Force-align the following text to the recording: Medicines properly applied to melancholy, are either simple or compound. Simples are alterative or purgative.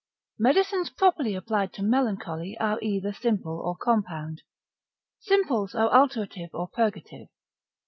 Medicines 0.39 0.89
properly 0.89 1.35
applied 1.35 1.71
to 1.73 1.83
melancholy, 1.83 2.57
are 2.57 2.79
either 2.81 3.13
simple 3.13 3.59
or 3.59 3.75
compound. 3.77 4.41
Simples 5.19 5.75
are 5.75 5.91
alterative 5.93 6.49
or 6.55 6.67
purgative. 6.67 7.27